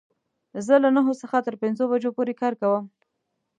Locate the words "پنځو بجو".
1.63-2.11